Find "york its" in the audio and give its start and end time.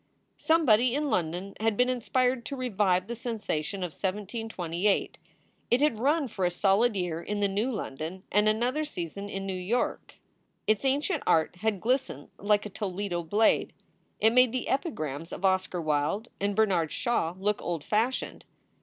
9.53-10.85